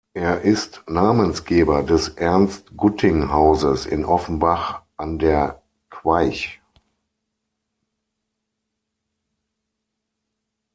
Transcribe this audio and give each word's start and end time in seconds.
Er 0.15 0.41
ist 0.41 0.83
Namensgeber 0.89 1.83
des 1.83 2.09
"Ernst-Gutting-Hauses" 2.09 3.85
in 3.85 4.03
Offenbach 4.03 4.81
an 4.97 5.19
der 5.19 5.61
Queich. 5.91 6.59